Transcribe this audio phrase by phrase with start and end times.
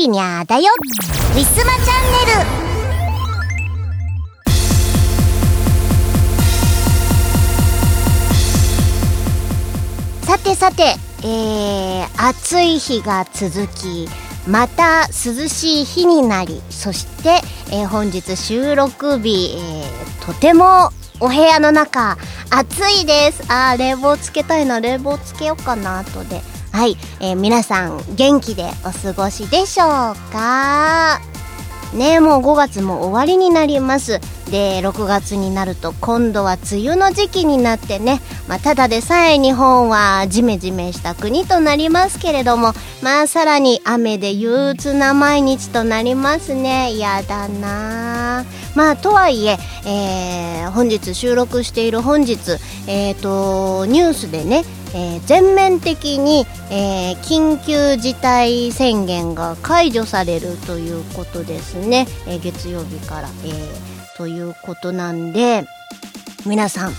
[0.00, 0.72] リニャーだよ。
[1.34, 2.32] ウィスマチャンネ
[10.24, 10.26] ル。
[10.26, 14.08] さてさて、えー、暑い日が続き
[14.48, 15.12] また涼
[15.48, 20.88] しい日になりそして、えー、本日収録日、えー、とても
[21.20, 22.16] お部屋の中
[22.48, 23.42] 暑いです。
[23.52, 24.80] あー冷房つけたいな。
[24.80, 26.40] 冷房つけようかな後で。
[26.72, 29.88] はい、えー、皆さん元気でお過ごしでしょう
[30.32, 31.20] か？
[31.94, 34.20] ねもう5月も終わりになります。
[34.50, 46.96] で6月になると今度は梅雨の時期になってね、まあ、ただでさえ日本はジメジメした国となりますけれどもまあさらに雨で憂鬱な毎日となりますね。
[46.98, 48.44] やだな。
[48.74, 49.56] まあとはいえ
[49.86, 52.38] えー、本日収録している本日
[52.86, 54.64] えっ、ー、とニュースでね
[54.94, 65.64] えー、全面的に、えー、緊急事態宣言が解除されるということですね、えー、月曜日から、えー、ということなんで
[66.46, 66.92] 皆さん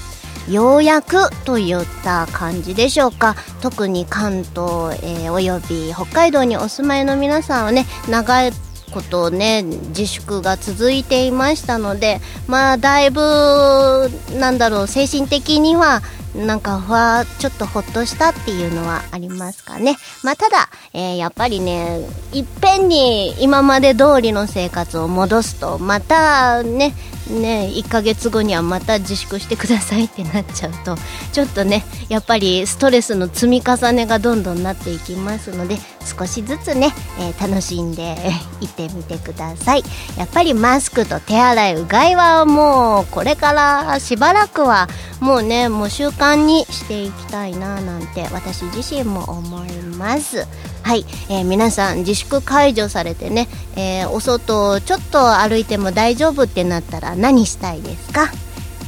[0.50, 3.36] ようやくといった感じでしょうか。
[3.62, 8.52] 特に関東、えー、および北海道にお住まいの皆さんはね長い
[8.92, 16.02] ことね自粛が続いていましたのでまあだいぶなんだろう精神的には
[16.36, 19.98] なんかふわちょっとほっとしたっていうのはありますかね。
[20.24, 26.94] まあただ、えー、やっぱりねいっぺんに今まで通りの生活を戻すとまたね
[27.30, 30.96] ね1ヶ月後にはまた自粛してくださいってなっちゃうと
[31.32, 38.16] ちょっとねやっぱりストレスの積み重ねがどんどんなっていきますので少しずつね、えー、楽しんで
[38.60, 39.84] いってみてください。
[40.18, 44.88] やっぱりマスクと手洗いうがいはもうこれからしばらくは
[45.20, 50.46] もうねもう習慣にしていきたいななんて私自身も思います。
[50.84, 58.32] はい、えー、皆さん自粛解除されてね、えー、お外ちょっと歩いても大丈夫ってなったら何したいですか？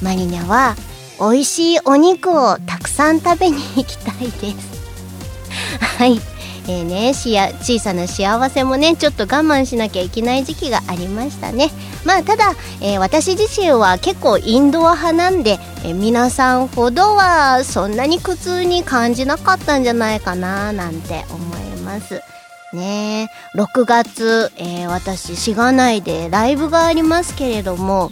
[0.02, 0.76] マリニャは
[1.20, 4.84] 美味しいお肉をたくさん食べに行きたいです。
[5.98, 6.20] はい。
[6.68, 11.70] えーね、しや小さな幸せもねちょっと我慢しなきゃいけない時期がありましたね。
[12.06, 22.22] まあただ、えー、私自身は結構インドア派なんで、えー、皆さんほどはそんなに苦痛に感じなかったんじゃないかななんて思います。
[22.74, 28.12] ね6月、えー、私しがないでライブがありますけれども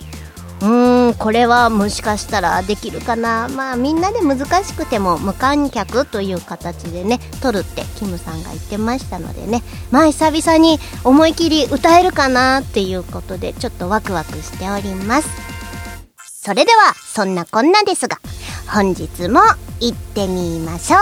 [0.62, 3.50] うーんこれはもしかしたらできるかな。
[3.50, 9.64] まあみんなで難しくても無観客という形でね撮るってキムさんが言ってましたのでね。
[9.90, 15.30] まあ久々に思い切り歌えるかなっていうことでちょっとワクワクしております。
[16.44, 18.18] それではそんなこんなですが
[18.72, 19.42] 本日も
[19.80, 21.00] 行ってみましょう。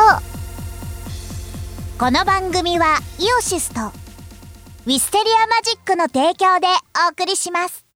[2.00, 6.68] この番組はイオシスとウィステリアマジックの提供で
[7.08, 7.89] お送りします。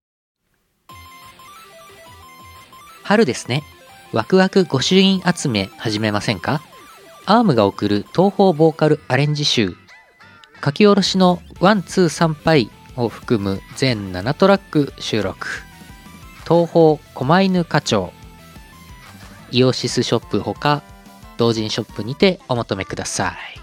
[3.03, 3.63] 春ですね。
[4.11, 6.61] ワクワク御朱印集め始めませんか？
[7.25, 9.75] アームが送る東方ボーカルアレンジ集。
[10.63, 15.47] 書き下ろしのワン、ツー、サンパイを含む全7トラック収録。
[16.47, 18.13] 東方狛犬課長。
[19.51, 20.81] イオシスショップほか、
[21.37, 23.62] 同人ショップにてお求めください。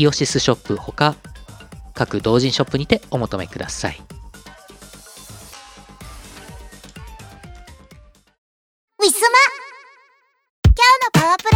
[0.00, 1.14] イオシスショップほか
[1.92, 4.00] 各同人ショップにてお求めください。
[8.98, 9.38] ウィスマ。
[10.64, 11.50] 今日のパワプレ。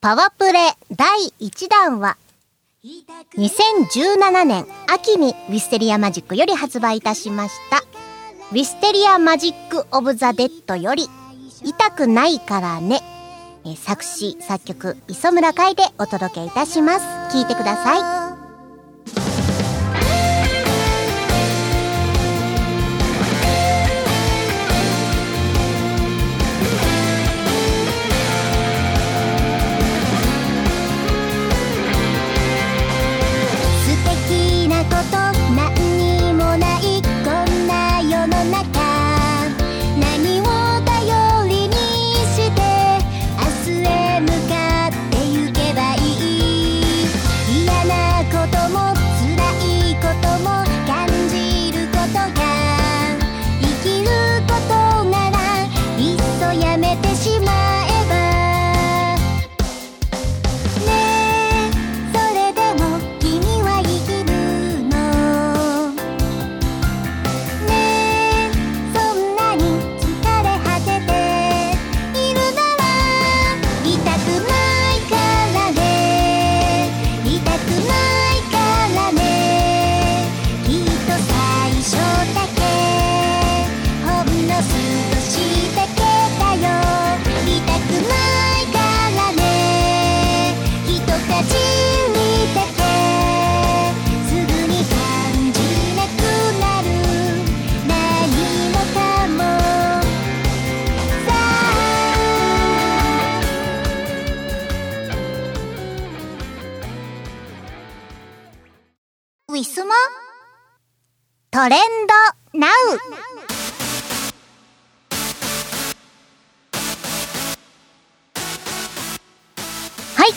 [0.00, 1.08] パワプレ第
[1.40, 2.16] 1弾は
[3.36, 7.84] 2017年秋にウィステリアマジックより発売いたしました。
[8.50, 11.08] ウィステリアマジック of the Dead より
[11.62, 13.17] 痛くないからね。
[13.76, 17.36] 作詞作曲磯村海でお届けいたします。
[17.36, 18.17] 聞いてください。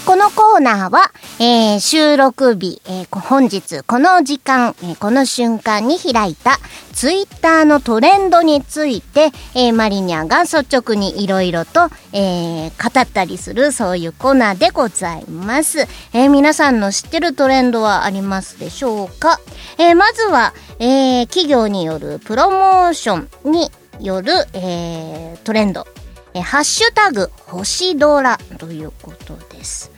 [0.06, 6.60] このコーナーは、えー、収録日、えー、本日、この時間、えー、この瞬間に開いた
[6.94, 15.82] ツイッターのトレンドについて、えー、マリニャが率直にいろいろと、えー、語ったりするそういうコーナーでございます。
[16.14, 19.40] えー、皆さんの知ってるトレンドはありますでしょうか、
[19.78, 25.86] えー、まずは、えー、企業によるプロモーションによる、えー、トレンド。
[26.34, 29.92] え、ハッシュタグ、星ドラということです。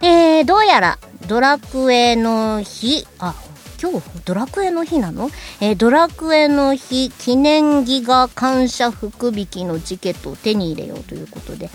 [0.00, 3.34] えー、どうやらドラクエの日、あ、
[3.82, 11.70] 今日ドラクエの日なの、えー、ドラクエの日記念ギガ感謝福引きのチケットを手に入れようということで、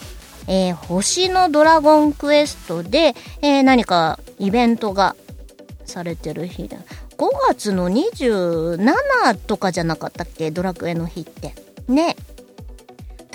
[0.48, 5.16] えー、星のドラゴンクエストで、えー、何かイベントが
[5.86, 6.78] されてる日だ。
[7.18, 10.52] 5月の27とかじゃなかったっけ？
[10.52, 11.56] ドラクエの日って。
[11.88, 12.16] ね。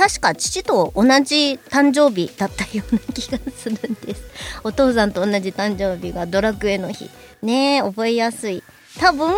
[0.01, 4.23] 確か父と同じ誕生日だったような気がするんです。
[4.65, 7.11] お父さんと同じ誕生日がドラクエの日。
[7.43, 8.63] ねえ、覚えやすい。
[8.99, 9.31] 多分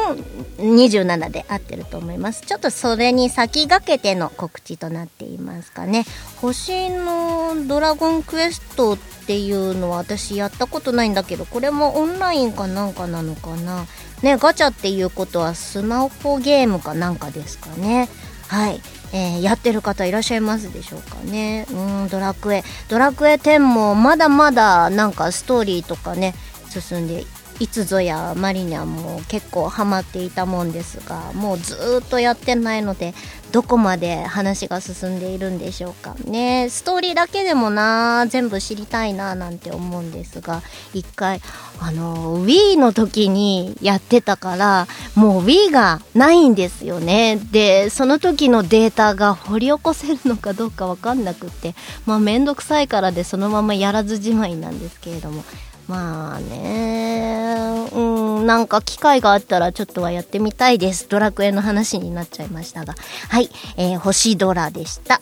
[0.59, 2.43] 27で合ってると思います。
[2.43, 6.07] ちょっとそれに先駆けての告知となっていますかね。
[6.37, 13.87] 星のドラゴンクエストっていうのは私やったことないんだけど、これもオンラインかなんかなのかな。
[14.23, 18.09] ね、ガチャっていうことはスマホゲームかなんかですかね。
[18.53, 18.83] はい。
[19.15, 21.67] えー、やってる方いらっしゃいますでしょうかね。
[21.71, 22.63] うん、ドラクエ。
[22.91, 26.35] ドラクエ10もまだまだなんかストーリーとかね、
[26.69, 27.25] 進んで
[27.63, 33.15] いつぞやマリニャンも結構ハマっていたもんですがもうずっとやってないので
[33.53, 36.17] どこまで話が進んでいるんでしょうか。
[36.25, 41.41] ねストーリーだけでもな全部知りたいななんて思うんですが一回
[41.79, 47.39] あの Wii の時にやってたからもう Wii がないんですよね。
[47.53, 51.77] でその時のデータが掘り起こせるのかどうかわかんなくって
[52.07, 55.45] まあめんどくさいからでそのままやらずじまいなんですけれども
[55.93, 58.01] まあね、う
[58.41, 61.07] ん、なんか機会があったらちょっとはやってみたいです。
[61.07, 62.95] ドラクエの話になっちゃいましたが。
[63.29, 65.21] はい、えー、星ドラでした。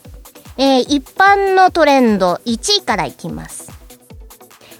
[0.57, 3.69] えー、一般のトレンド1位からいきます。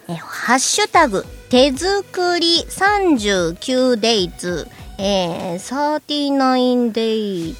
[0.08, 4.66] えー、ハッシュタグ、手作り 39days、
[4.98, 7.54] えー、39 day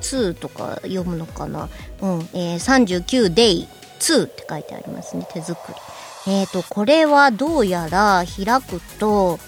[0.00, 1.68] 2とか読むのかな
[2.02, 3.68] うん、えー、39 day
[4.00, 5.95] 2って書いてありますね、手作り。
[6.26, 9.38] えっ、ー、と、これはどうやら開くと、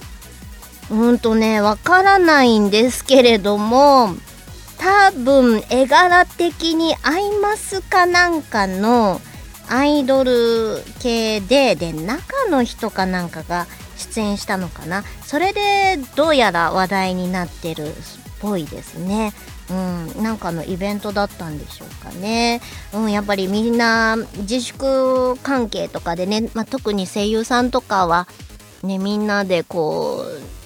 [0.91, 4.15] うんとね、わからないんですけれども、
[4.79, 9.21] 多分絵柄的にアイマスかなんかの
[9.69, 13.67] アイドル系で、で、中の人かなんかが
[13.97, 15.03] 出演したのかな。
[15.25, 17.93] それでどうやら話題になってるっ
[18.41, 19.33] ぽいですね。
[19.71, 22.61] うん、なんかのイベントだったんでしょうかね。
[22.95, 28.27] うん、やっぱりみんな自粛関係とかでね、まあ、特に声優さんとかは
[28.83, 30.59] ね、みんなでこう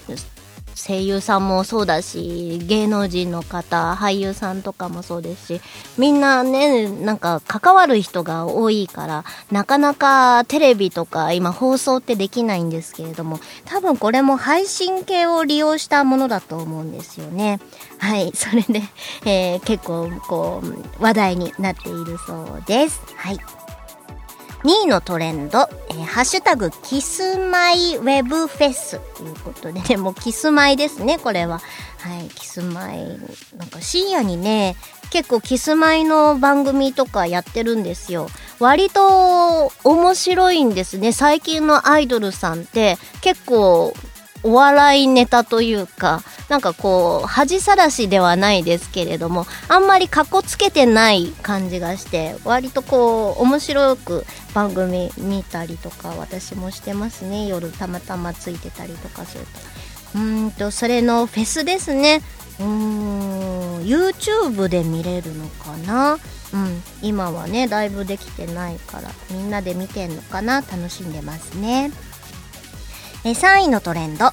[0.75, 5.61] 声優さんもそうだし芸能人の方俳優さんとかもそうですし
[5.99, 17.61] みんなねなんか関わる人が多いからなかなかテレビとか今放送ってできないんですけれども多分これも配信系を利用したものだと思うんですよね
[18.03, 18.83] はいそれで、
[19.25, 23.39] えー、結構こう話題になっているそうですはい
[24.65, 31.61] 2位のトレンド、えー、ハッシュタグ、キスマイウェブフェスということでね、 もうキスマイですね、これは。
[31.99, 33.19] はい、キスマイ。
[33.57, 34.77] なんか深夜にね、
[35.11, 38.29] 結構キスマイの番組とかやってるんですよ。
[38.61, 41.11] 割と面白いんですね。
[41.11, 43.95] 最近のアイドルさんって結構
[44.43, 57.47] お笑いネタというか、なんかこう、恥さらしではないですけれども、あんまりかっこつけてない感じがして、割とこう、面白く番組見たりとか私もしてますね。
[57.47, 59.45] 夜たまたまついてたりとかする
[60.13, 60.19] と。
[60.19, 62.23] うんと、それのフェスですね。
[62.59, 66.19] うーん、YouTube で見れるのかな？
[66.53, 70.57] うん、今はね、だいぶできてないから、みんなで見てんのかな？
[70.57, 71.91] 楽しんでますね。
[73.25, 74.31] え3位のトレンド。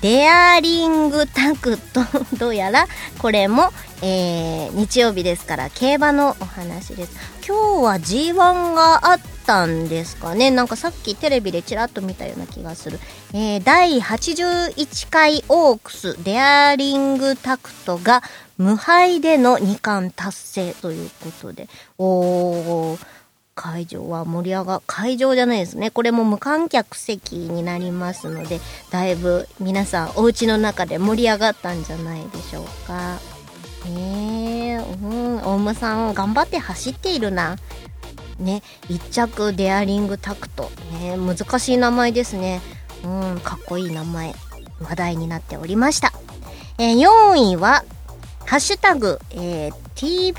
[0.00, 2.02] デアリングタクト。
[2.38, 2.86] どうやら
[3.18, 7.12] これも、えー、日曜日ですから競馬のお話です。
[7.44, 10.52] 今日は G1 があったんですかね。
[10.52, 13.00] なんかさっきテレビでちらっと見たような気がする、
[13.32, 18.22] えー、第81回オークスデアリングタクトが
[18.56, 21.68] 無敗での2冠達成ということで。
[21.98, 23.17] おー。
[23.58, 25.90] 会場は盛り上が、会場じゃないですね。
[25.90, 28.60] これも無観客席になりますので、
[28.90, 33.18] だいぶ皆さんお家の中で盛り上がったんじゃないでしょうか。
[33.90, 37.56] ねえ、うん、大馬さん頑張って走っているな。
[38.38, 40.70] ね、一着デアリングタクト。
[41.00, 42.60] ね、難しい名前ですね。
[43.02, 44.36] うん、かっこいい名前。
[44.80, 46.12] 話題になっておりました。
[46.78, 47.84] えー、4位は、
[48.46, 50.32] ハッシュタグ、えー、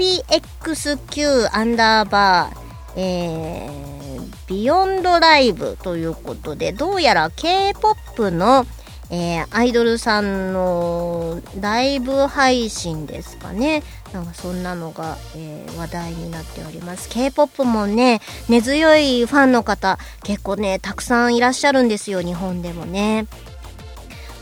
[0.63, 8.65] TBXQ アンダーバー、えー、ビヨンドライブということで、どうやら K-POP の、
[9.11, 13.83] えー、アイドルさんのライブ配信ですかね。
[14.13, 17.09] なんかそんなのが、えー、話題になっております。
[17.09, 23.27] K-POP もね、根強いファンの方、結構ね、たくさんいらっしゃるんですよ、日本でもね。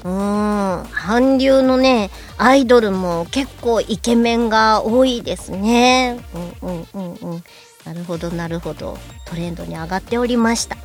[0.03, 6.19] うーん、韓流のね、アイドルも結構イケメンが多いですね。
[6.61, 7.43] うんうんうんうん。
[7.87, 8.97] なるほど、なるほど。
[9.23, 10.75] トレンドに上がっておりました。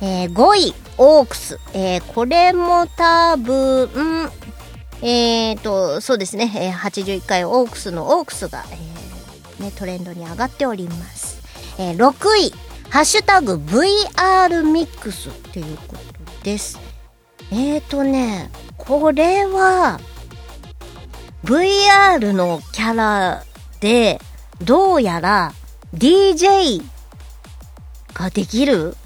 [0.00, 1.58] えー、5位、オークス。
[1.74, 4.30] えー、これも多分、
[5.02, 11.42] えーと、そうですね、えー、81回オークスのオークスが、えー、ね、トレンドに上がっております。
[11.76, 12.54] えー、6位、
[12.88, 16.78] ハッシュタグ VR ミックスということです。
[17.50, 19.98] えーとね、これは、
[21.42, 23.42] VR のキャラ
[23.80, 24.20] で、
[24.62, 25.52] どうやら、
[25.94, 26.82] DJ
[28.14, 28.96] ができる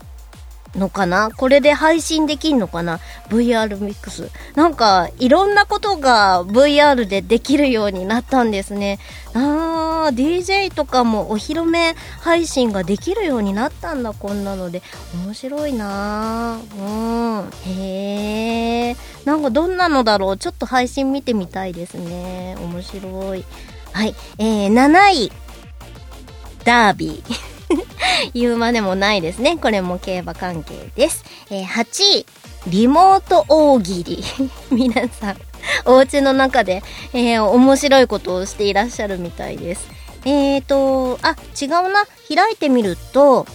[0.75, 1.31] のかな？
[1.37, 2.99] これで配信できんのかな
[3.29, 4.31] ?VR ミックス。
[4.55, 8.99] なんか、いろんなことが VR でできるようになったんですね。
[9.35, 14.83] あー、DJ とかもお披露目配信ができるようになったんだ、こんなので。
[15.27, 17.51] 面白いなうん。
[17.67, 18.97] へえ。
[19.27, 20.37] なんかどんなのだろう？
[20.39, 22.57] ちょっと配信見てみたいですね。
[22.59, 23.45] 面白い。
[23.93, 24.15] はい。
[24.39, 25.33] えー、7位。
[26.65, 27.53] ダービー。
[28.35, 29.57] 言うまでもないですね。
[29.57, 31.25] これも競馬関係です。
[31.51, 32.27] えー、8位、
[32.67, 34.25] リモート大喜利。
[34.71, 35.37] 皆さん、
[35.85, 39.89] お家の中で、えー、面白いことをしていらっしゃるみたいです。
[40.25, 42.05] えーと、あ、違うな。
[42.33, 43.47] 開いてみると、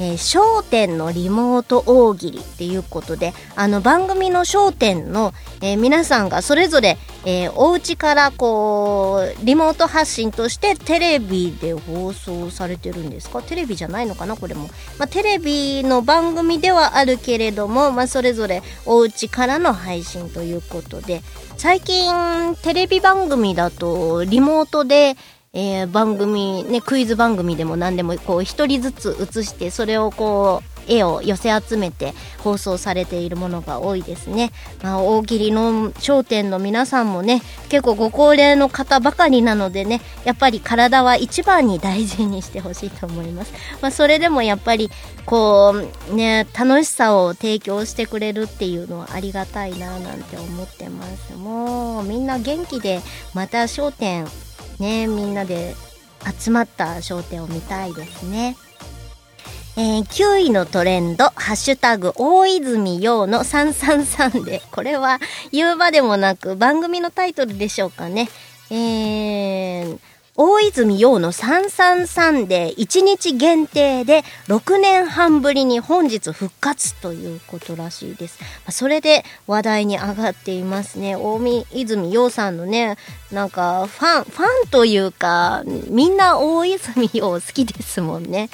[0.00, 13.42] えー、焦点のリモート大喜利っていうことで、あの番組の焦点の、えー、皆さんがそれぞれ、えー、お家からこう、リモート発信としてテレビで放送されてるんですか？
[13.42, 14.36] テレビじゃないのかな？
[14.36, 14.68] これも。
[14.98, 21.22] まあ、テレビの番組ではあるけれども、まあ、それぞれお家からの配信ということで、
[21.56, 25.16] 最近テレビ番組だとリモートで、
[25.60, 34.52] えー、番組、ね、クイズ番組でも何でも、こう、一人ずつ映して、それをこう、絵を寄せ集めて放送されているものが多いですね。
[34.82, 43.52] まあ、大喜利の商店の皆さんもね、結構ご高齢の方ばかりなのでね、やっぱり体は一番に大事にしてほしいと思います。
[43.82, 44.90] まあ、それでもやっぱり、
[45.26, 45.74] こ
[46.10, 51.34] う、ね、楽しさを提供してくれるっていうのはありがたいななんて思ってます。
[51.34, 53.00] もう、みんな元気で、
[53.34, 54.26] また商店、
[54.78, 55.74] ねみんなで
[56.38, 58.56] 集まった商店を見たいですね。
[59.76, 65.20] えー、9位のトレンド、ハッシュタグ、大泉洋の333で、これは
[65.52, 68.28] 言うまでもなく番組のタイトルでしょうかね。
[68.70, 69.98] えー、
[70.40, 78.38] 大泉洋の333で1日限定で6年半ぶりに本日復活ということらしいです。
[78.70, 81.16] それで話題に上がっていますね。
[81.16, 82.96] 大泉洋さんのね、
[83.32, 88.48] なんかファン、ファンというか、みんな大泉洋好きですもんね。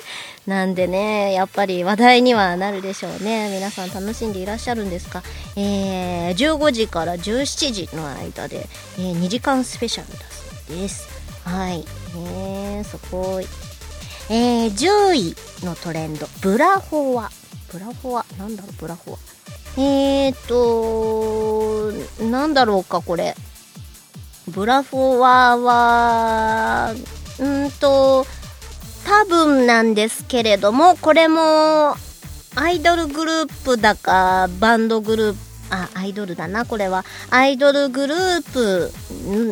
[0.46, 3.50] なんでね、やっぱり話題にはなるでしょうね。
[3.54, 5.22] 皆さん楽しんでいらっしゃるんですか？
[5.56, 10.24] えー、15時から17時の間で、えー、2時間スペシャルだ
[10.66, 11.23] そうです。
[11.44, 11.84] はい。
[12.16, 13.40] えー、そこ、
[14.30, 17.30] えー、10位のトレンド、ブラフォア。
[17.72, 19.18] ブラフォア、なんだろう、ブラフォア。
[19.76, 23.34] えーと、なんだろうか、これ。
[24.48, 26.94] ブラフォアは、
[27.38, 28.26] うんと、
[29.04, 31.94] 多分なんですけれども、これも、
[32.56, 35.38] アイドルグループだか、バンドグループ、
[35.70, 37.04] あ、アイドルだな、これは。
[37.30, 38.42] アイドルグルー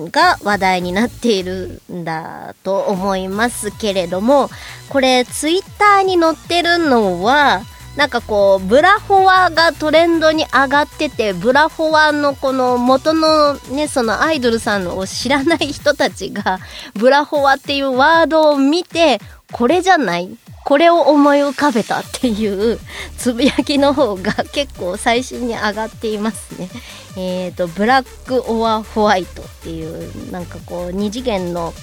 [0.07, 4.51] プが話題になっているんだと思いますけれども、
[4.89, 7.63] これツイッターに載ってるのは、
[7.97, 16.59] なんかこう、ブラフォアがトレンドに上がってて、ブラフォアのこの元のね、そのアイドルさんを知らない人たちが、
[16.95, 19.21] ブラフォアっていうワードを見て、
[19.53, 20.31] これじゃない
[20.65, 22.79] これを思い浮かべたっていう
[23.17, 26.69] つぶやきの方が結構最新に上がっていますね。
[27.17, 31.75] えっ、ー、と、ブラック・オア・ホワイトっていうなんかこう二次元の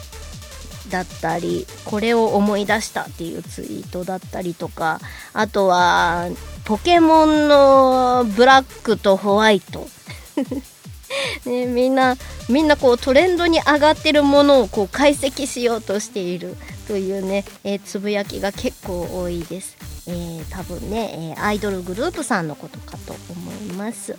[0.90, 5.00] だったりこれを思い出したっていうツイートだったりとか
[5.34, 6.28] あとは
[6.66, 9.88] ポケモンのブラックとホワイト
[11.46, 12.18] ね、みんな
[12.50, 16.56] みんなこうトレンドに上がってるものをこう解析しようとしている
[16.90, 19.78] というね、えー、つぶやきが結構多いです、
[20.10, 24.18] えー、多分ね、えー、アイドルグループさんのことかと思います。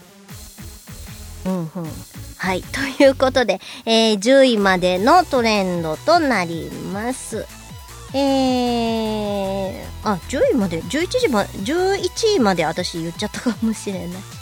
[1.46, 1.68] うんうん。
[2.36, 2.62] はい。
[2.70, 7.45] ということで、えー、10位までのトレンドとなります。
[8.14, 14.40] えー、あ10位まで11時ま11位まで私言っちゃったかもしれない。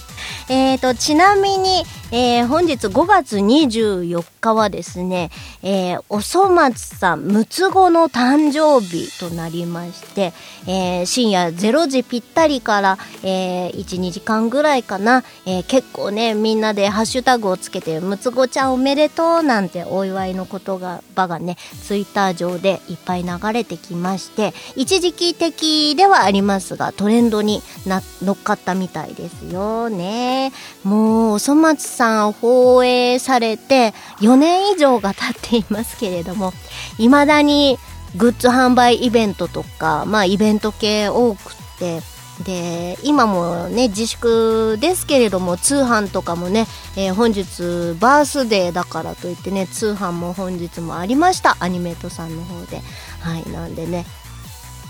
[0.50, 5.30] えーと、ちなみに、えー、本日5月24日はですね、
[5.62, 10.32] えー、おそ松さん、六つ子の誕生日となりまして、
[10.66, 30.52] えー、深夜0時ぴったりから、えー、1、2時間ぐらいかな、えー、結構ね、みんなでハッシュタグをつけて、六つ子ちゃんおめでとうなんてお祝いの言葉がね、ツイッター上でいっぱい流れてきまして、一時期的ではありますが、トレンドにな乗っかったみたいですよね。
[30.84, 36.52] もう、おそ松さん放映されて4年以上が経ってていますけれども、
[36.96, 37.78] 未だに
[38.16, 42.00] グッズ販売イベントとか、まあイベント系多くて、
[42.44, 51.56] で、今もね、自粛ですけれども、通販とかもね、えー、本日バースデーだからといってね、通販も本日もありました。
[51.60, 52.80] アニメートさんの方で。
[53.20, 54.06] はい、なんでね、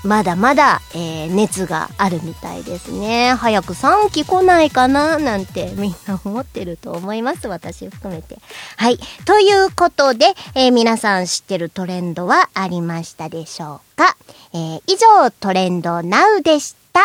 [0.04, 3.34] まだまだ、えー、熱があるみたいですね。
[3.34, 5.18] 早く3期来ないかな？
[5.18, 7.48] なんてみんな思ってると思います。
[7.48, 8.38] 私含めて。
[8.76, 8.98] はい。
[9.26, 14.16] ということで、えー、皆さん知ってるトレンドはありましたでしょうか？
[14.54, 17.00] えー、以上、トレンドナウでした。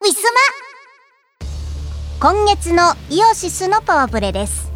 [0.00, 0.40] ウィスマ
[2.20, 4.70] 今月のイオシスのパワープレです。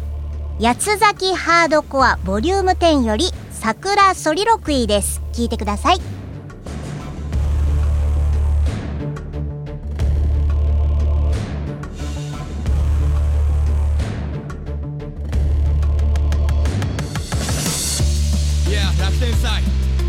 [0.61, 5.21] 八つ咲きハードコアボリューム10より桜ソリロクイです。
[5.33, 6.22] 聞いてください。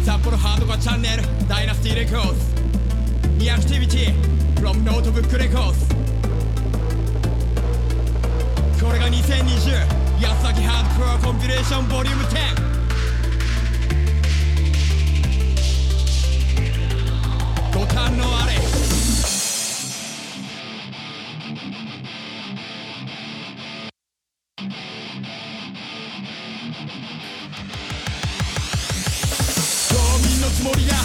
[0.05, 2.41] 札幌ハードコアチャンネルダイナスティレコーズ
[3.37, 4.15] ニアクティビティ
[4.59, 5.87] from ノートブックレコーズ
[8.83, 12.65] これが2020安崎ハードコアコンピレーションボリューム10
[17.79, 18.74] ご堪能あれ。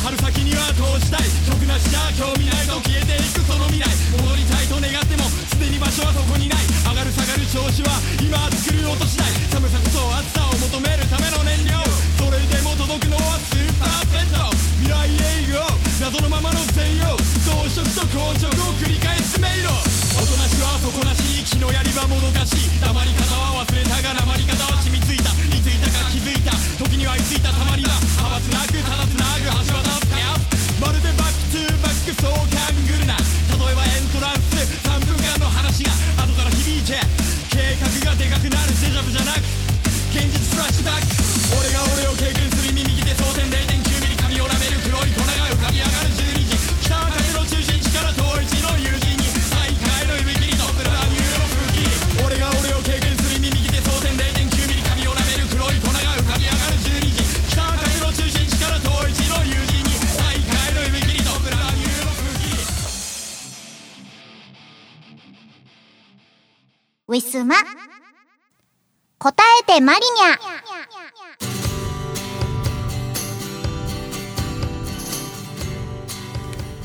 [0.10, 1.30] 春先には通したい。
[1.46, 3.86] 得なしじゃ興味ないと消えていくその未来。
[4.10, 6.66] 戻りたいと願ってもすでに場所はそこにない。
[6.66, 11.78] 上がる下がる調子は今作る音次第寒さこそ暑さを求めるための燃料。
[12.18, 14.50] それでも届くのはスーパーペット。
[14.82, 15.62] 未来営業
[16.02, 17.14] 謎のままの専用
[17.46, 19.70] 増殖と硬直を繰り返す迷路。
[20.18, 22.66] おとなしは底なし気のやり場もどかしい。
[22.82, 25.30] 黙り方は忘れたが鉛り方は染みついた。
[25.54, 26.58] いついたか気づいた。
[26.82, 27.54] 時にはいついた。
[27.54, 27.79] たまり
[67.10, 67.56] ウィスマ
[69.18, 70.38] 答えてマリニャ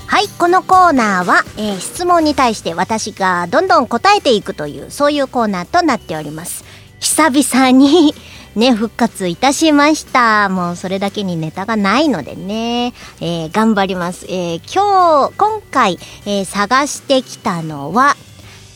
[0.06, 6.64] はい、このコーナーは、えー質問に対して私がどんどん答えていくという、そういうコーナーとなっております。
[7.00, 8.14] 久々に
[8.56, 10.48] ね、復活いたしました。
[10.48, 14.24] もうそれだけにネタがないのでね、えー頑張ります。
[14.30, 18.16] えー今日、今回、えー探してきたのは、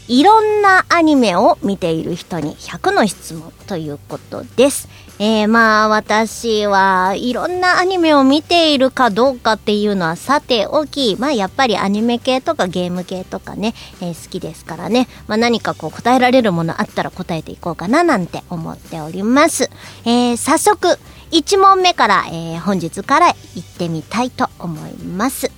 [0.08, 4.88] いろんなアニメを見ている人に100の質問ということです。
[5.18, 19.70] えー、まあ私はいろんなアニメを見ているかどうかっていうのはさておき、まあやっぱりアニメ系とかゲーム系とかね、えー好きですからね、まあ何かこう答えられるものあったら答えていこうかななんて思っております。
[20.06, 20.98] えー、早速
[21.32, 25.52] 1問目から、えー本日から行ってみたいと思います。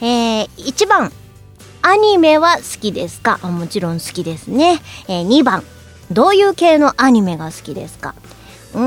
[0.00, 1.12] えー、1番
[1.82, 3.38] アニメは好きですか？
[3.48, 4.80] もちろん好きですね。
[5.08, 5.64] えー2番、
[6.10, 8.14] どういう系のアニメが好きですか？
[8.74, 8.80] うー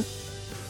[0.00, 0.04] ん、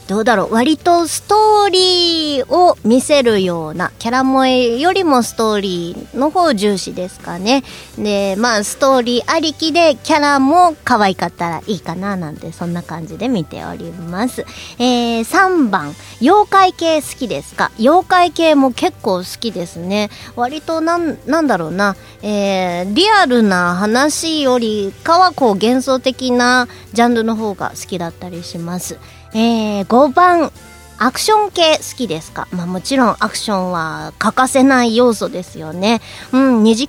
[0.08, 7.64] どうだろう割とストーリーを見せるような、キャラ萌えよりもストーリーの方重視ですかね。
[7.98, 14.46] で、まあ、ストーリーありきでキャラも可愛かったらいいかななんて、そんな感じで見ております。
[14.78, 17.72] えー、3番、妖怪系好きですか？
[17.80, 20.10] 妖怪系も結構好きですね。
[20.36, 28.98] 割となん、なんだろうな、えー、リアルな話よりかは、こう、幻想的なジャンルの方が好きだったりします。
[29.34, 30.52] えー、5番、
[30.98, 32.48] アクション系好きですか？
[32.52, 36.00] まあもちろんアクションは欠かせない要素ですよね。
[36.32, 36.88] うん、日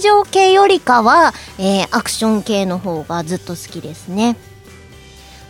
[0.00, 4.36] 常系よりかは、えーアクション系の方がずっと好きですね。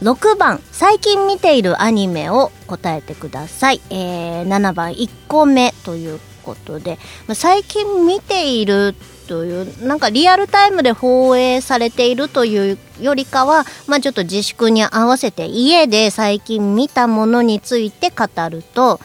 [0.02, 3.80] 6番、最近見ているアニメを答えてください。
[3.90, 8.96] えー、7番、1個目ということで、ま最近見ている
[9.32, 19.00] という、なんかリアルタイムで放映されているというよりかは、まあちょっと自粛に合わせて家で最近見たものについて語ると、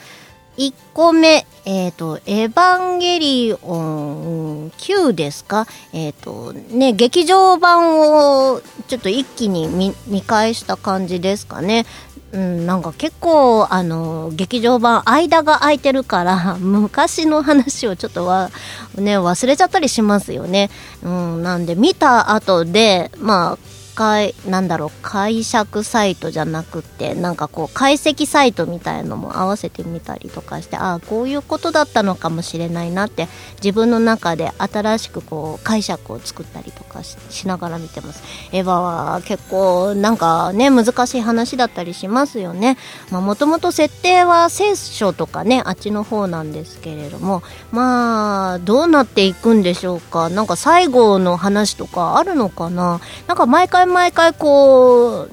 [0.58, 5.66] 1個目、えっ、と、エヴァンゲリオン9ですか？
[5.94, 11.86] えっ、と、ね、劇場版をちょっと一気に見見返した感じですかね。
[12.34, 18.52] うん、なんか結構、あの、劇場版、間が空いてるから、 昔の話をちょっとは、
[18.96, 20.70] ね、忘れちゃったりしますよね。
[21.04, 38.22] うん、なんで、見た後で、まあ、かいなんだろう解釈サイトじゃなくてなんかこう解析サイトみたいのも合わせてみたりとかしてああこういうことだったのかもしれないなって自分の中で新しくこう解釈を作ったりとかしながら見てます。
[38.52, 42.78] エヴァは結構なんかね難しい話だったりしますよね。
[43.10, 50.30] もともと設定は聖書とかねあっちの方なんですけれどもまあどうなっていくんでしょうか。
[50.30, 53.02] なんか最後の話とかあるのかな。
[53.28, 55.32] なんか毎回毎回こう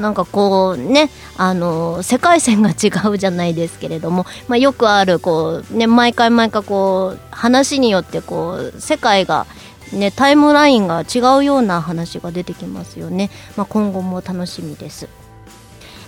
[0.00, 9.46] なんかこうねあの世界線が違うじゃないですけれども、まあ、よくあるこうね毎回毎回こう話によってこう世界が
[9.92, 15.08] ねタイムラインが違うような話が出てきますよね、まあ、今後も楽しみです、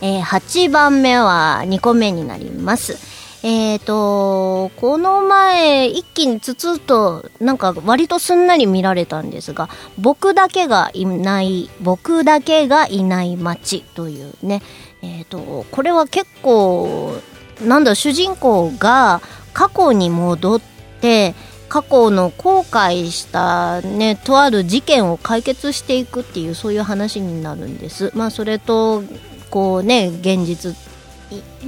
[0.00, 3.15] えー8番目は2個目になります。
[3.48, 14.62] えーと、この前、一気につつと、なんか割とすんなり見られたんですが、僕だけがいない、僕だけがいない街というね、
[15.00, 17.20] えーと、これは結構、
[17.64, 19.20] なんだ、主人公が
[19.52, 20.60] 過去に戻っ
[21.00, 21.36] て、
[21.68, 28.10] 過去の後悔したね、とある事件を解決していくっていう、そういう話になるんです。
[28.16, 29.04] まあ、それと、
[29.50, 30.74] こうね、現実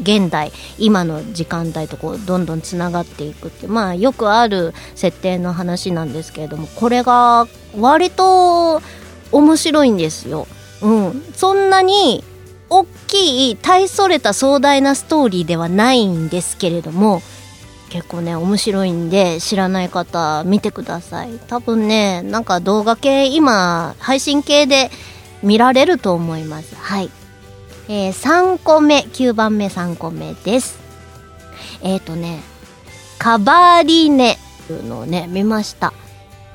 [0.00, 8.80] 現代今の時間帯とこうどんどんつながっていくってまあよくある設定の話なんですけれどもこれが割と
[9.32, 10.46] 面白いんですよ。
[10.80, 12.22] うん、そんなに
[12.70, 17.20] 大きい大それた壮大なストーリーではないんですけれども
[17.88, 21.30] 結構ね面白いんで知らない方見てください。
[21.48, 24.90] 多分ねなんか動画系今配信系で
[25.42, 26.76] 見られると思います。
[26.76, 27.10] はい。
[27.88, 30.78] えー3個目、9番目3個目です。
[31.82, 32.42] えっ、ー、とね、
[33.18, 35.94] カバーリネというのをね、見ました。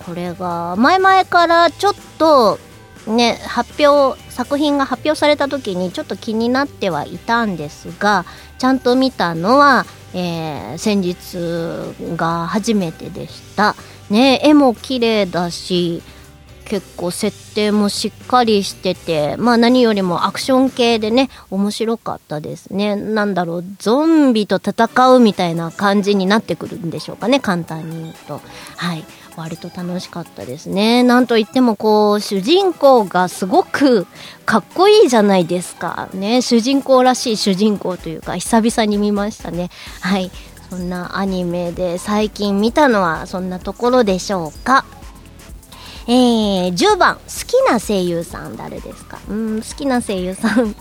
[0.06, 2.60] これが、前々からちょっと、
[3.08, 8.26] ね、発表、作品が発表された時にちょっと気になってはいたんですが、
[8.60, 13.76] ちゃんと見たのは、えー先日が初めてでした。
[14.10, 16.04] ね、絵も綺麗だし、
[16.66, 22.96] 結構設定もしっかりしてて、まあ何よりもアクション系でね、面白かったですね。
[22.96, 28.42] なんだろう、ゾンビと戦うみたいな感じになってくるんでしょうかね、簡単に言うと。
[28.78, 29.04] はい。
[29.36, 31.02] 割と楽しかったですね。
[31.02, 34.06] なんといってもこう、主人公がすごく
[34.46, 36.10] かっこいいじゃないですか。
[36.14, 39.70] ね、主人公らしい主人公というか、久々に見ましたね。
[40.02, 40.32] はい。
[40.70, 44.86] そんなアニメで最近見たのはそんなところでしょうか。
[46.08, 49.20] えー、10番、好きな声優さん誰ですか？
[49.30, 50.76] うん、好きな声優さん。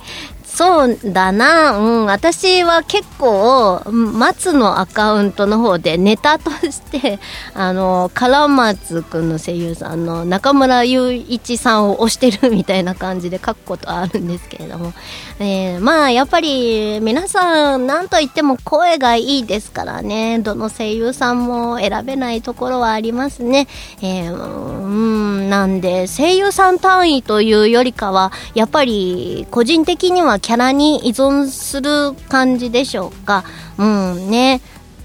[0.54, 7.18] そうだな、うん、私は結構、松のアカウントの方でネタとして、
[7.54, 14.92] あの、カラマツくんの声優さんの中村雄一さんを推してるみたいな感じで書くことはあるんですけれども、
[15.40, 23.68] えー、まあ、やっぱり皆さん、なんといっても声がいいですからね、どの声優さんも選べないところはありますね。
[24.02, 33.44] えー、うん、なんで、声優さん単位というよりかは、やっぱり個人的にはキャラに依存する感じでしょうか。
[33.78, 34.60] うんね。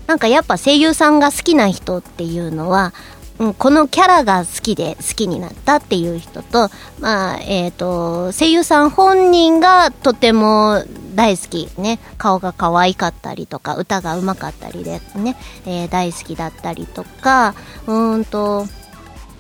[0.07, 2.93] なんかやっぱ声優さんが好きな人っていうのは、
[3.39, 6.69] うん、このキャラが好きで好きになったっていう人と、
[6.99, 17.53] まあ、えっ、ー、と、声優さん本人がとても大好き、ね、顔が可愛かったりとか、歌が上手かったりでね、えー、大好きだったりとか、
[17.85, 18.65] うんと、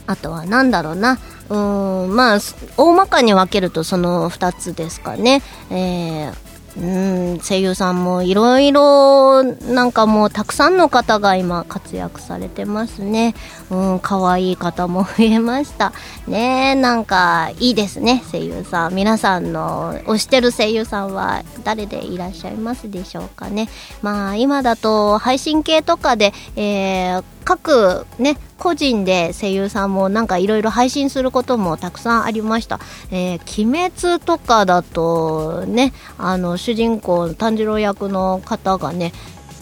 [0.07, 1.55] あとはなんだろうな、う
[2.07, 2.39] んまあ
[2.77, 6.47] 大まかに分けるとその2つですかね、えー
[6.79, 13.33] うん声優さんもいろいろなんかもうたくさんの方が今活躍されてますね。
[13.71, 15.91] うん可愛い方も増えました。
[16.27, 18.93] ねなんかいいですね声優さん。
[18.93, 23.69] 皆さんの推してる声優さんは誰でいらっしゃいますでしょうかね。
[24.03, 32.81] まあ今だと配信系とかで、えー各ね、個人で声優さんもなんかいろいろ配信することもたくさんありました。
[33.09, 39.13] えー、鬼滅とかだとね、あの、主人公、炭治郎役の方がね、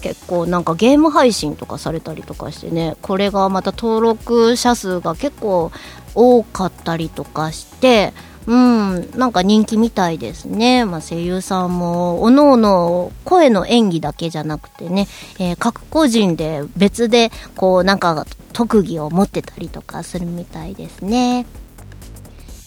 [0.02, 5.72] 結構なんかゲーム配信とかされたりとかしてね、これがまた登録者数が結構
[6.16, 8.14] 多かったりとかして、
[8.48, 10.86] うん、なんか人気みたいですね。
[10.86, 15.08] まあ、声優さんも、おのおの声の演技だけじゃなくてね、
[15.40, 21.46] えー、各個人で別で、こう、なんか特技を持ってたりとかするみたいですね。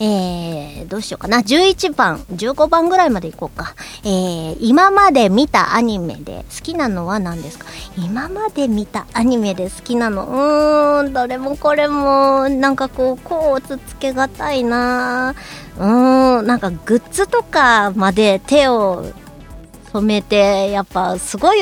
[0.00, 1.38] えー、どうしようかな。
[1.40, 3.74] 11番、15番ぐらいまでいこうか。
[4.04, 7.66] えー、今まで見たアニメで好きなのは何ですか？
[7.96, 10.26] 今まで見たアニメで好きなの。
[10.26, 19.12] うーん、どれもこれも、なんかこう、こうつつけがたいなぁうん、なんかグッズとかまで手を
[19.92, 21.58] 染めて、やっぱすごい、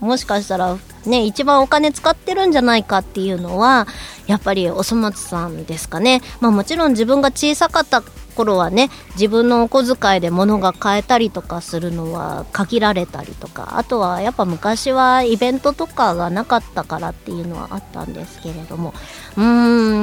[0.00, 3.86] もしかしたらね、一番お金使ってるんじゃないかっていうのは、
[4.26, 6.22] やっぱりおそ松さんですかね。
[6.40, 8.02] まあもちろん自分が小さかった
[8.36, 18.94] 頃はね、自分のお小遣いで物が買えたりとかするのは限られたりとか、あとはやっぱ昔はイベントとかがなかったからっていうのはあったんですけれども、
[19.36, 19.44] うー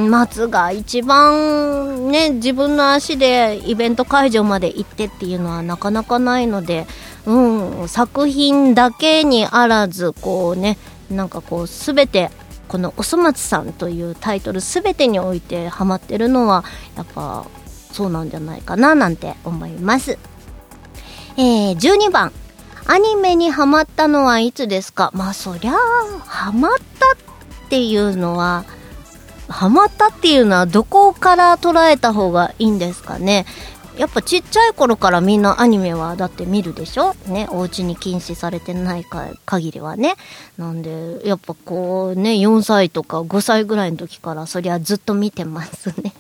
[0.08, 6.88] ん、松が一番ね、自分の足でイベント会場まで行ってっていうのはなかなかないので、
[7.26, 10.78] うん、作品だけにあらず、こうね、
[11.10, 12.32] なんかこう全て
[12.68, 16.64] この「おそ松さん」というタイトル全てにおいてハマってるのは
[16.98, 17.46] やっぱ
[17.94, 20.18] そうなんじゃないかななんて思います。
[21.38, 22.34] えー、12番
[22.86, 25.10] アニメにハマったのはいつですか？
[25.14, 25.78] まあそりゃあ
[26.26, 28.66] ハマったっていうのは
[29.48, 33.46] ハマったっていうのはどこから捉えた方がいいんですかね？
[33.98, 37.14] やっぱちっちゃい頃からみんなアニメはだって見るでしょ？
[37.28, 40.16] ね、お家に禁止されてないか限りはね。
[40.58, 46.12] なんで、やっぱこうね、4歳とか5歳ぐらいの時からそりゃずっと見てますね。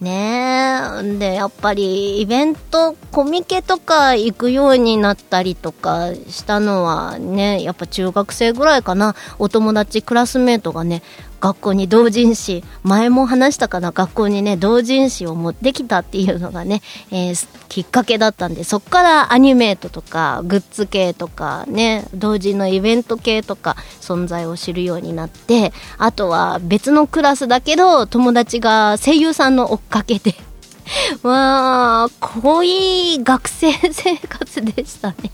[0.00, 1.18] ねえ。
[1.18, 9.14] で、やっぱりイベント、コミケとか行くようになったりとかしたのはね、やっぱ中学生ぐらいかな。
[9.38, 11.02] お友達、クラスメートがね、
[11.40, 30.34] 学校に同人誌、前も話したかな、学校にね、同人誌を持ってきたっていうのがね、えー、きっかけだったんで、そっからアニメートとか、グッズ系とかね、同時のイベント系とか、存在を知るようになって、あとは別のクラスだけど、友達が声優さんの追っかけで
[31.22, 35.30] わあ、濃い学生生活でしたね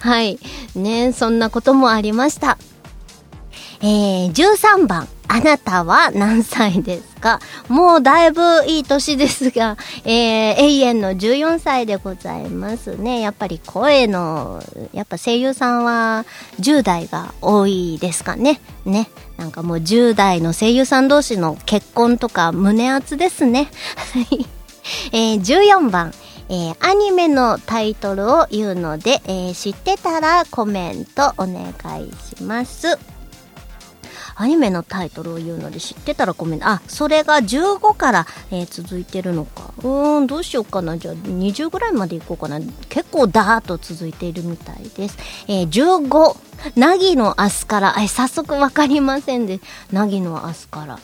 [0.00, 0.38] はい。
[0.74, 2.58] ね、そんなこともありました。
[3.80, 5.08] えー、13番。
[5.30, 7.38] あなたは何歳ですか？
[7.68, 13.20] もうだいぶいい年ですが、 えー、永遠の14歳でございますね。
[13.20, 14.62] やっぱり声の、
[14.94, 16.24] やっぱ声優さんは
[16.60, 18.58] 10代が多いですかね？
[18.86, 19.10] ね。
[19.36, 23.70] なんかもう10代の声優さん同士の結婚とか胸熱ですね。
[25.12, 26.14] えー、14番。
[26.50, 31.66] えー、アニメのタイトルを言うので、えー、知ってたらコメントお願
[32.02, 32.98] いします。
[34.40, 39.74] アニメのタイトルを言うので知ってたらごめんあそれが15から、えー、続いてるのか。
[39.78, 40.96] うーんどうしようかな。
[40.96, 42.60] じゃあ20ぐらいまでいこうかな。
[42.88, 46.36] 結構ダーッと続いているみたいです、えー、15
[46.76, 47.96] ナギの明日から。
[47.98, 49.60] え早速わかりませんで
[49.92, 50.98] ナギの明日から。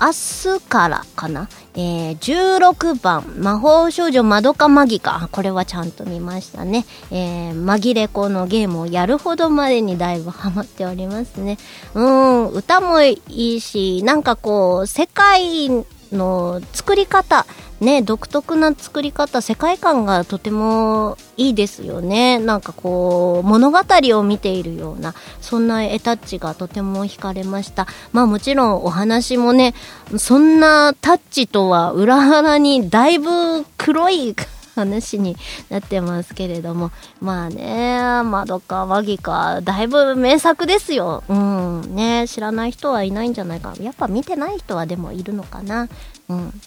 [0.00, 5.28] 明日からかな、えー、16番魔法少女まどかマギカ。
[5.32, 11.58] これはちゃんと見ましたね、えー、紛れ子のゲームをやるほどまでにだいぶハマっておりますね。
[11.94, 15.68] うん歌もいいしなんかこう世界
[16.12, 17.46] の作り方
[17.80, 22.38] ね独特な作り方世界観がとてもいいですよね。
[22.38, 23.78] なんかこう物語
[24.18, 27.86] を見ているようなそんな絵タッチがとても惹かれました。
[28.12, 29.74] まあもちろんお話もね
[30.16, 34.34] そんなタッチとは裏腹にだいぶ黒い
[34.74, 35.36] 話に
[35.70, 36.90] なってますけれども。
[37.20, 41.24] まあねまどか和ぎかだいぶ名作ですよ。
[41.28, 43.74] うんね知らない人はいないんじゃないか。
[43.80, 45.88] やっぱ見てない人はでもいるのかな。
[46.28, 46.60] うん。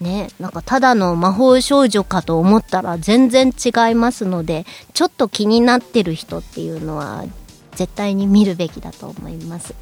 [0.00, 7.24] ね、なんかただの魔法少女かと思ったら全然違いますのでちょっと気になってる人っていうのは
[7.72, 9.74] 絶対に見るべきだと思います。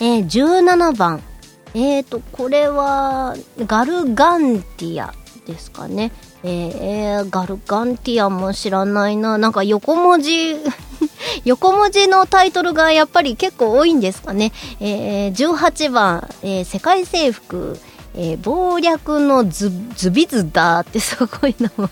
[0.00, 1.22] えー、17番
[1.74, 5.14] えーとこれはガルガンティア
[5.46, 6.12] ですかね
[6.44, 9.38] えー、ガルガンティアも知らないな。
[9.38, 10.56] なんか横文字
[11.44, 14.52] 横文字のタイトルがやっぱり結構多いんですかね。
[14.80, 17.78] えー、18番、えー、世界征服、
[18.14, 21.88] えー、謀略のズズビズダーってすごい名前。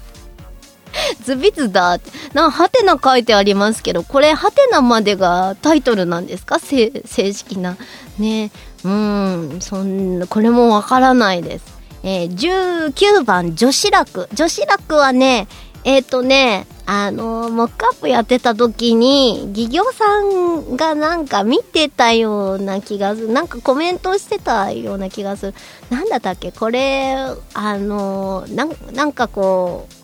[1.24, 6.58] ズビズダーって、な、ハテナ書いてありますけど、これ、ハテナまでがタイトルなんですか？
[6.58, 6.90] 正
[7.32, 7.76] 式な。
[8.18, 8.50] ね。
[8.84, 11.64] うん、そんこれもわからないです。
[12.02, 15.48] えー、19番女子楽女子楽はね
[15.84, 23.28] えっ、ー、とねあのー、モックアップやってた時に、企業さんがなんか見てたような気がする。
[23.28, 25.54] なんかコメントしてたような気がする。
[25.88, 26.50] なんだったっけ？
[26.50, 27.14] これ、
[27.54, 29.94] あのー、なんかこう、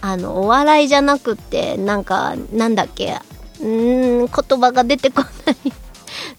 [0.00, 3.18] あの、お笑いじゃなくて、なんか、なんだっけ？
[3.60, 4.28] うん、言
[4.60, 5.56] 葉が出てこない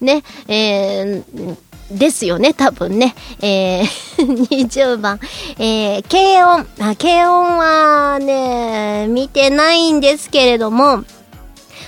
[0.00, 1.56] ね、えー、
[1.94, 3.14] ですよね、多分ね。
[3.40, 3.86] えー、
[4.66, 5.20] 20番。
[5.58, 6.66] えー、軽音。
[6.80, 11.04] あ、軽音はね、見てないんですけれども、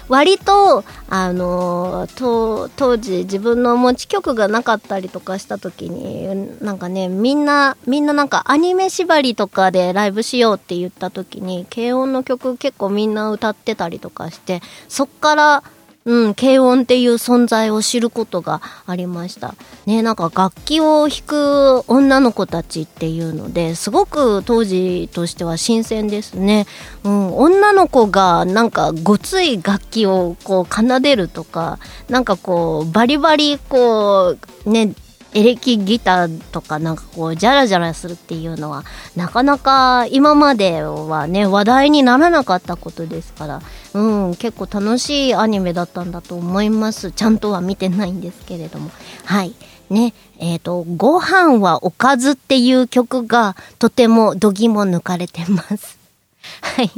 [0.09, 15.62] 割と、あの、当時自分の持ち曲がなかったりとかした時に、なんかね、みんな、みんななんかアニメ縛りとかでライブしようって言った時に、軽音の曲結構みんな歌ってたりとかして、そっから、
[16.07, 19.55] うん、軽音っていう存在を知ることがありました。
[19.87, 26.66] ね、なんか楽器を弾く女の子たちっていうのですごく当時としては新鮮ですね。
[27.03, 34.95] うん、女の子がなんかごつい楽器をこう奏でるとか、なんかこうバリバリこうね、
[35.37, 38.85] エレキギターとかなんかこうジャラジャラするっていうのは
[39.16, 43.61] なかなか今まではね話題にならなかったことですから。
[43.92, 47.12] うん結構楽しいアニメだったんだと思います。
[47.12, 48.90] ちゃんとは見てないんですけれども。
[49.25, 49.55] はい。
[49.88, 50.12] ね。
[50.38, 55.99] えっ、ー、と「ご飯はおかず」っていう曲がとても度肝抜かれてます。
[56.61, 56.90] はい。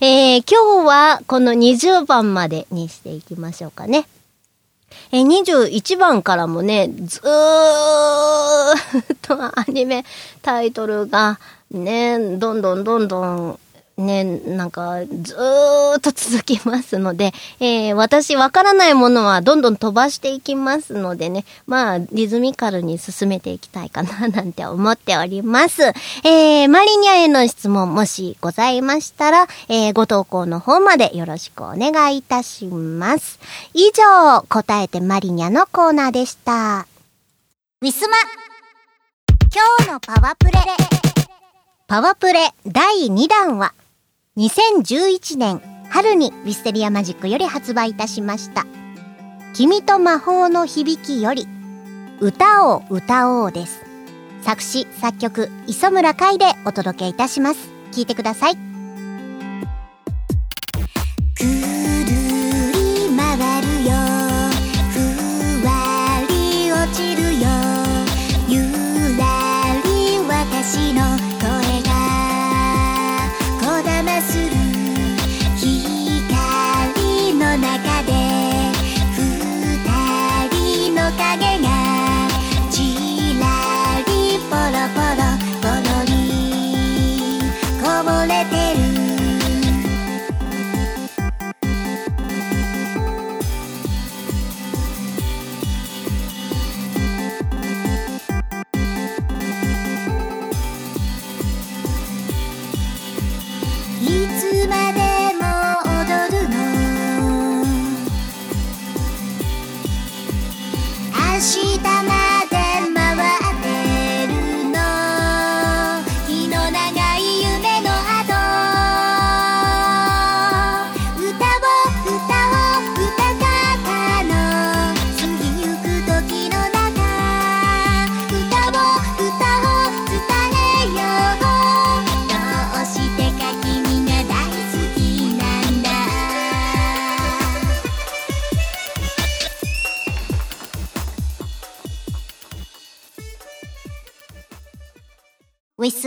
[0.00, 4.06] えー、今日はこの20番までにしていきましょうかね。
[5.12, 7.26] え21番からもね、ずーっ
[9.22, 10.04] とアニメ
[10.42, 11.38] タイトルが
[11.70, 13.58] ね、どんどんどんどん
[13.96, 25.82] ね、なんか、ずーっと続きますので、えー、私わからないものはどんどん飛ばしていきますのでね、まあ、リズミカルに進めていきたいかな、なんて思っております。
[26.24, 33.38] えー、マリニャへの質問もしございましたら、えー、ご投稿の方までよろしくお願いいたします。
[33.74, 36.86] 以上、答えてマリニャのコーナーでした。
[37.80, 38.16] ウィスマ
[39.54, 40.52] 今日のパワプレ
[41.86, 43.72] パワプレ第2弾は、
[44.36, 48.66] 2011年春にウィステリアマジックより発売いたしました。
[49.54, 51.46] 君と魔法の響きより、
[52.18, 53.84] 歌を歌おうです。
[54.42, 57.68] 作詞、作曲、磯村海でお届けいたします。
[57.92, 58.73] 聴いてください。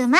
[0.07, 0.19] ウィスマ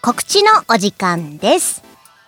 [0.00, 1.82] 告知のお時間です。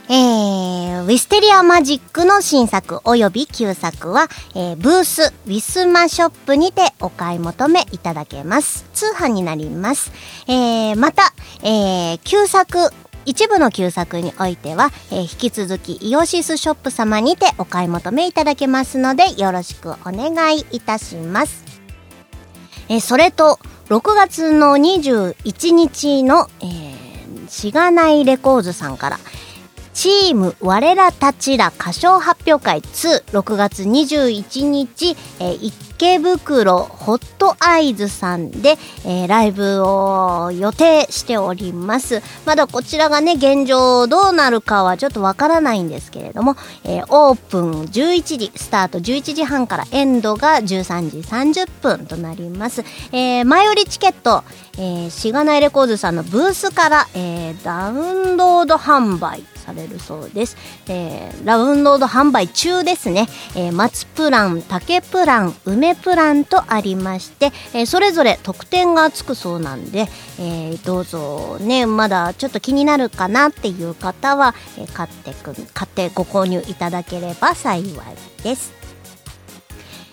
[0.09, 8.85] えー、ウィステリアマジックの新作及び旧作は、えー、ブースウィスマショップにてお買い求めいただけます。
[8.93, 10.11] 通販になります。
[10.49, 11.33] えー、また、
[11.63, 12.91] えー、旧作
[13.27, 21.64] 一部の旧作においては、えー引き続きイオシスショップ様にてお買い求めいただけますのでよろしくお願いいたします。
[22.89, 23.59] えーそれと
[23.89, 29.19] 6月の21日の、えー、しがないレコーズさんから
[29.95, 38.77] チーム我らたちら歌唱発表会26月21日、えー池袋ホットアイズさんで、
[39.07, 42.21] えーライブを予定しております。
[42.45, 52.85] まだこちらがね、現状どうなるかはちょっとわからないんですけれども、えーオープン11時、スタート11時半からエンドが13時30分となります。
[53.13, 54.43] えー前売りチケット、
[54.77, 60.57] えーしがないレコーズさんのブースから、えーダウンロード販売されるそうです。
[60.89, 63.29] えーダウンロード販売中ですね。
[63.57, 70.09] えー松プラン、竹プラン、梅プランとありまして、えーそれぞれ特典がつくそうなんで、
[70.39, 77.85] えーどうぞね、まだちょっと気になるかなっていう方は、えー買ってく、買ってご購入いただければ幸い
[78.43, 78.73] です。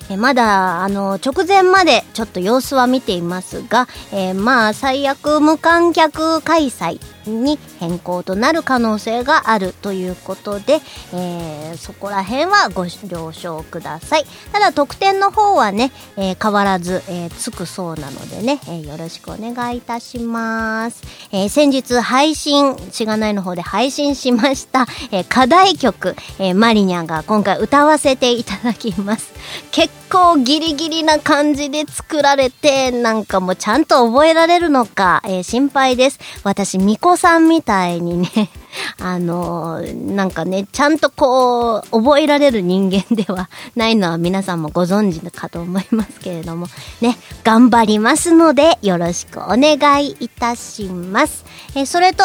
[0.09, 10.79] えまだあの直前までちょっと様子は見ていますが、えーまあ最悪無観客開催に変更となる可能性があるということで、
[11.13, 14.25] えーそこら辺はご了承ください。
[14.51, 21.01] ただ特典の方はね、えー変わらず、えーつくそうなのでね、えよろしくお願いいたします、
[21.31, 29.31] え先日配信しがないの方で配信しました、え課題曲、えマリニャンが今回歌わせていただきます。
[29.71, 36.19] 結構ギリギリな感じで作られてなんかもうちゃんと覚えられるのか、え心配です。
[36.43, 36.77] 私
[37.17, 38.29] さんみたいにね
[38.99, 46.67] あのなんかねちゃんとこう覚えられる人間ではないのは皆さんもご存知かと思いますけれども
[47.01, 51.45] ね頑張りますのでよろしくお願いいたします、
[51.75, 52.23] えそれと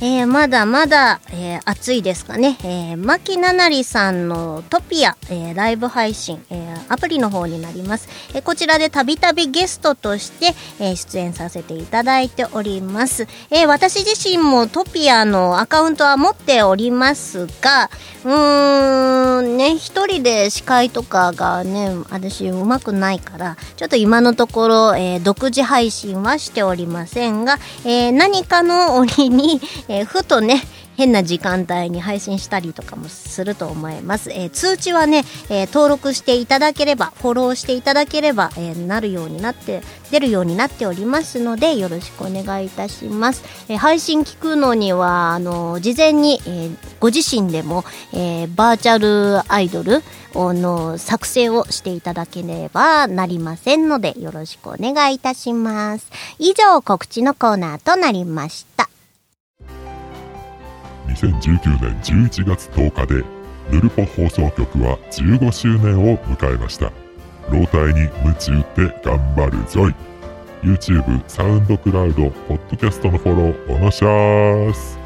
[0.00, 2.58] えーまだまだ、えー暑いですかね。
[2.62, 8.08] えー、牧ななりさんのトピア、えーライブ配信、えーアプリの方になります。
[8.34, 13.26] えーこちらでたびたびゲストとして、えー出演させていただいております。
[13.50, 17.88] えー私自身もトピアのアカウントは持っておりますが、
[18.24, 30.62] うーん、ね、一人で司会とかがね、私うまくないから、ちょっと今のところ、えー独自配信はしておりませんが、えー何かの折に、えーふとね、
[30.96, 34.30] 変な時間帯に配信したりとかもすると思います。
[34.30, 43.42] えー通知はね、えー登録していただければ、フォローしていただければ、えなるようになって、出るようになっておりますので、よろしくお願いいたします。
[43.68, 46.70] え配信聞くのには、あの事前に、え
[47.00, 50.02] ご自身でも、えバーチャルアイドル
[50.34, 56.06] の作成をしていただければなりませんので、よろしくお願いいたします。
[56.38, 58.88] 以上、告知のコーナーとなりました。
[61.14, 63.24] 2019年11月10日で
[63.70, 66.92] ヌルポ放送局は15周年を迎えました。
[67.50, 69.94] 老体に夢中で頑張るぞい。
[70.62, 74.98] YouTube、サウンドクラウド、ポッドキャストのフォローおのしゃーす。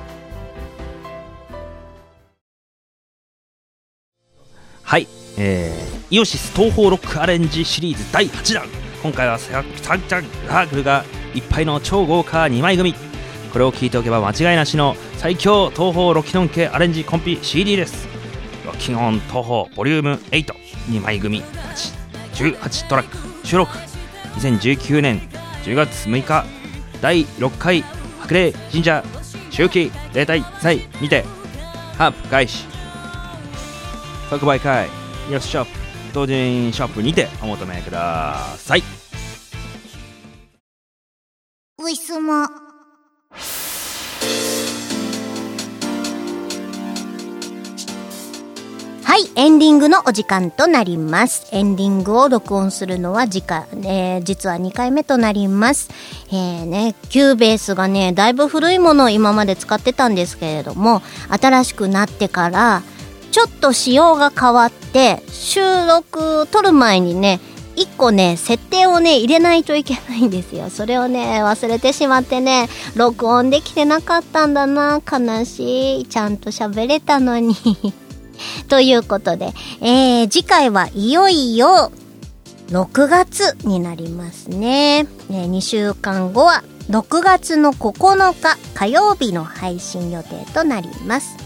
[4.82, 5.06] はい、
[5.36, 8.66] えー、イオシス東方ロックアレンジシリーズ第8弾。
[9.02, 11.04] 今回はササンチャンサークルが
[11.34, 12.94] いっぱいの超豪華2枚組。
[13.52, 18.06] これを聞いておけば間違いなしの最強東方ロキノン系アレンジコンピ CD です。
[18.64, 21.42] ロキノン東方ボリューム82枚組
[22.34, 23.72] 18トラック収録。
[24.36, 25.20] 2019年
[25.64, 26.44] 10月6日
[27.00, 27.82] 第6回
[28.20, 29.02] 白麗神社
[29.50, 31.24] 秋季例大祭にて
[31.96, 32.64] ハープ開始。
[34.30, 34.88] 即売会。
[35.32, 35.70] ヨシショップ
[36.14, 38.97] 同人ショップにてお求めください。
[49.18, 51.48] はい、エンディングのお時間となります。
[51.50, 55.90] エンディングを録音するのは次回、えー実は2回目となります。
[56.28, 62.84] えーね、キューベースがね、だいぶ古いものを今まで使ってたんですけれども、新しくなってから、
[63.32, 67.40] ちょっと仕様が変わって、収録を撮る前にね、
[67.74, 70.70] 一個ね、設定をね、入れないといけないんですよ。
[70.70, 75.02] それをね、忘れてしまってね、録音できてなかったんだな。
[75.04, 76.06] 悲しい。
[76.06, 77.56] ちゃんと喋れたのに。
[78.68, 81.92] ということで、えー、次回はいよいよ、
[82.70, 85.04] 6月になりますね。
[85.04, 91.36] ね2週間後は6月の9日火曜日の配信予定となります。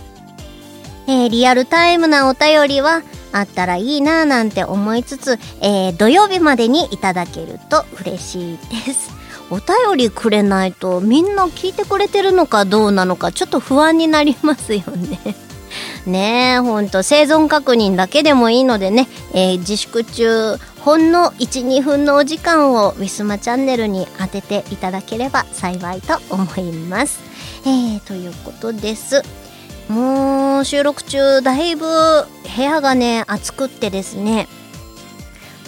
[1.06, 9.12] えーリアルタイムなお便りはあったらいいなぁなんて思いつつ、えー土曜日までにいただけると嬉しいです。
[9.50, 15.18] お便りくれないとみんな聞いてくれてるのかどうなのかちょっと不安になりますよね。
[16.06, 27.20] ねえほんと生存確認だけでもいいのでね、えー自粛中ほんの12分のお時間をウィスマチャンネルに当てていただければ幸いと思います。
[27.64, 29.22] えー、ということです。
[29.88, 34.48] もう収録中だいぶ部屋がね暑くってですね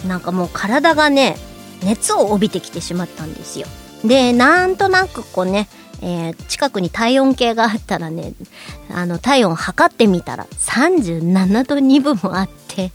[0.07, 1.37] なんかもう体がね
[1.83, 3.67] 熱を帯びてきてしまったんですよ
[4.03, 5.67] でなんとなくこうね、
[6.05, 8.33] えー近くに体温計があったらね
[8.89, 12.91] あの体温測ってみたら37度2分もあって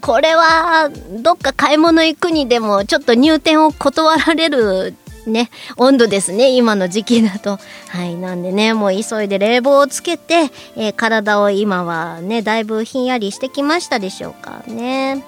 [0.00, 0.90] これは
[1.22, 4.94] どっか買い物行くにでもちょっと入店を断られる
[5.26, 7.58] ね、温度ですね、今の時期だと。
[7.88, 15.24] はい、なんでね、もう急いで冷房をつけて、えー体を今はね、だいぶひんやりしてきましたでしょうかね。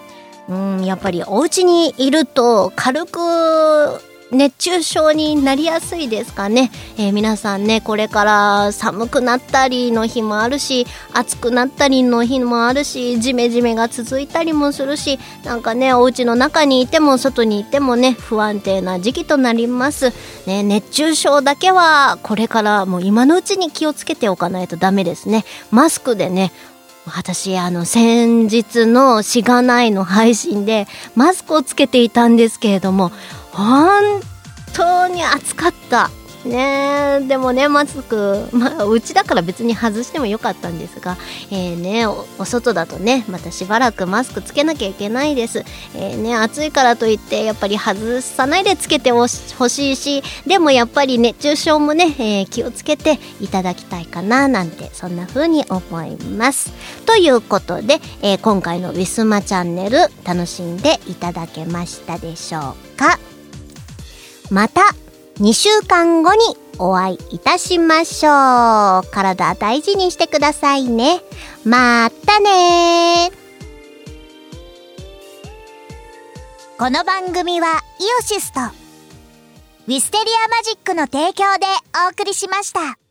[0.49, 3.19] うん、やっぱりお家にいると軽く
[4.31, 20.13] 熱中症になりやすいですかね、えー皆さんねこれから寒くなったりの日もあるし暑くなったりの日もあるしジメジメが続いたりもするしなんかねお家の中にいても外にいてもね不安定な時期となります、
[20.47, 25.45] ね、熱中症だけはこれからもう今のうちに気をつけておかないとダメですね。
[25.71, 26.53] マスクでね
[27.09, 33.13] 私あの先日のしがないの配信でマスクをつけていたんですけれども
[33.59, 34.21] 本
[34.73, 36.11] 当に暑かった。
[36.45, 41.17] ねでもねマスクまあうちだから別に外してもよかったんですが
[41.51, 45.65] えーねお外だとねまたしばらくマスクつけなきゃいけないです。
[45.97, 56.71] えーね暑いからといってやっぱり外さないでつけてほしいしでもやっぱり熱中症もね、えー気をつけていただきたいかななんてそんな風に思います。
[57.05, 63.19] ということで、えー今回のウィスマチャンネル楽しんでいただけましたでしょうか？
[64.51, 64.81] また
[65.41, 66.41] 2週間後に
[66.79, 69.11] お会いいたしましょう。
[69.11, 71.21] 体大事にしてくださいね。
[71.65, 73.31] またね
[76.79, 81.67] この番組はイオシスとウィステリアマジックの提供で
[82.07, 83.08] お送りしました。